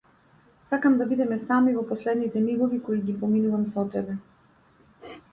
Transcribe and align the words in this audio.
Сакам 0.67 0.93
да 1.01 1.05
бидеме 1.09 1.35
сами 1.41 1.73
во 1.75 1.83
последните 1.91 2.41
мигови 2.45 2.79
кои 2.87 3.01
ги 3.09 3.15
поминувам 3.25 3.67
со 3.75 3.85
тебе. 3.97 4.17